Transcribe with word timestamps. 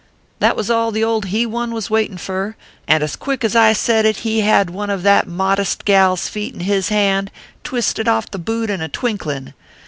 "That 0.39 0.55
was 0.55 0.71
all 0.71 0.89
the 0.89 1.03
old 1.03 1.25
he 1.25 1.45
one 1.45 1.75
was 1.75 1.91
waitin 1.91 2.17
fur; 2.17 2.55
and 2.87 3.03
as 3.03 3.15
quick 3.15 3.43
as 3.43 3.55
I 3.55 3.71
said 3.73 4.03
it, 4.03 4.17
he 4.25 4.41
had 4.41 4.71
one 4.71 4.89
of 4.89 5.03
that 5.03 5.27
modest 5.27 5.85
gal 5.85 6.13
s 6.13 6.27
feet 6.27 6.55
in 6.55 6.61
his 6.61 6.89
hand, 6.89 7.29
and 7.55 7.63
twisted 7.63 8.07
off 8.07 8.31
the 8.31 8.39
bute 8.39 8.71
in 8.71 8.81
a 8.81 8.89
twink 8.89 9.27
lin 9.27 9.53